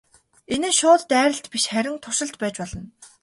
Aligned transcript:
Энэ 0.53 0.69
нь 0.71 0.77
шууд 0.79 1.01
дайралт 1.11 1.45
биш 1.53 1.63
харин 1.71 1.97
туршилт 2.03 2.35
байж 2.41 2.55
болно. 2.61 2.83